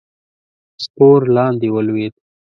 سپور 0.83 1.19
لاندې 1.35 1.67
ولوېد. 1.71 2.13